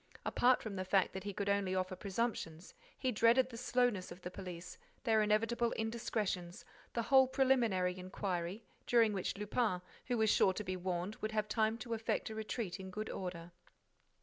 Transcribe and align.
Apart 0.25 0.63
from 0.63 0.77
the 0.77 0.83
fact 0.83 1.13
that 1.13 1.25
he 1.25 1.31
could 1.31 1.47
only 1.47 1.75
offer 1.75 1.95
presumptions, 1.95 2.73
he 2.97 3.11
dreaded 3.11 3.51
the 3.51 3.55
slowness 3.55 4.11
of 4.11 4.19
the 4.23 4.31
police, 4.31 4.79
their 5.03 5.21
inevitable 5.21 5.73
indiscretions, 5.73 6.65
the 6.93 7.03
whole 7.03 7.27
preliminary 7.27 7.95
inquiry, 7.95 8.63
during 8.87 9.13
which 9.13 9.37
Lupin, 9.37 9.79
who 10.07 10.17
was 10.17 10.31
sure 10.31 10.53
to 10.53 10.63
be 10.63 10.75
warned, 10.75 11.17
would 11.17 11.33
have 11.33 11.47
time 11.47 11.77
to 11.77 11.93
effect 11.93 12.31
a 12.31 12.33
retreat 12.33 12.79
in 12.79 12.89
good 12.89 13.11
order. 13.11 13.51